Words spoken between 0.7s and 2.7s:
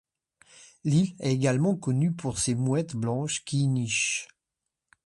L'île est également connue pour les